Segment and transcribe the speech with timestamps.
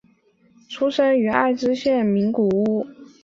[0.67, 3.19] 出生于爱知县名古屋市。